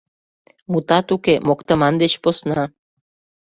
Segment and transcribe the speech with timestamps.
[0.71, 2.63] Мутат уке, моктыман деч посна.